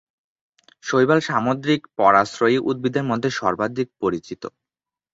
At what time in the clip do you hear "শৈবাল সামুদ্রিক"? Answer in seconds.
0.83-1.81